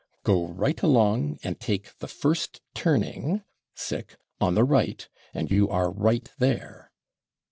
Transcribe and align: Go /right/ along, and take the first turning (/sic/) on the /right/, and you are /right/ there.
Go 0.23 0.47
/right/ 0.47 0.81
along, 0.81 1.37
and 1.43 1.59
take 1.59 1.95
the 1.99 2.07
first 2.07 2.59
turning 2.73 3.43
(/sic/) 3.75 4.15
on 4.39 4.55
the 4.55 4.65
/right/, 4.65 5.07
and 5.31 5.51
you 5.51 5.69
are 5.69 5.91
/right/ 5.91 6.25
there. 6.39 6.89